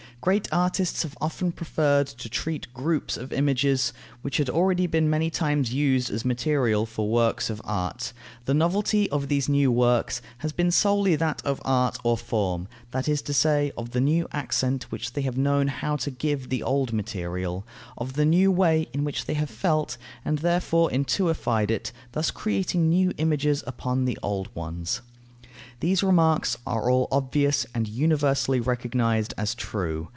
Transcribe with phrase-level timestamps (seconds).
[0.23, 5.31] Great artists have often preferred to treat groups of images, which had already been many
[5.31, 8.13] times used as material for works of art.
[8.45, 13.07] The novelty of these new works has been solely that of art or form, that
[13.09, 16.49] is to say, of the new accent which they have known how to give to
[16.49, 17.65] the old material,
[17.97, 22.87] of the new way in which they have felt and therefore intuified it, thus creating
[22.87, 25.01] new images upon the old ones.
[25.79, 30.09] These remarks are all obvious and universally recognized as true.